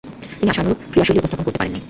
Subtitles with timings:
[0.39, 1.79] তিনি আশানুরূপ ক্রীড়াশৈলী উপস্থাপন করতে পারেননি।